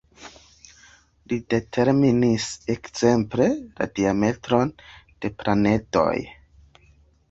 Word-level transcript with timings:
Li 1.33 1.37
determinis 1.55 2.49
ekzemple, 2.77 3.49
la 3.79 3.91
diametron 4.01 4.77
de 4.81 5.37
planedoj. 5.41 6.13